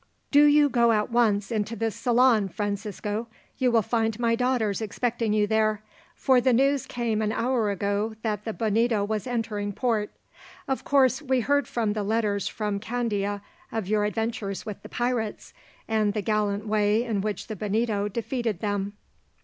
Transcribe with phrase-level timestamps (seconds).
[0.31, 3.27] "Do you go at once into the salon, Francisco.
[3.59, 5.83] You will find my daughters expecting you there,
[6.15, 10.09] for the news came an hour ago that the Bonito was entering port.
[10.67, 15.53] Of course, we heard from the letters from Candia of your adventures with the pirates,
[15.87, 18.93] and the gallant way in which the Bonito defeated them.